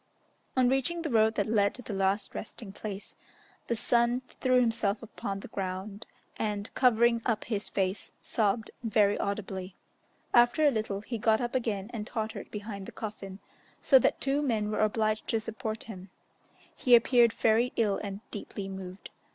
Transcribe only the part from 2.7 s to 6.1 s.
place, the son threw himself upon the ground,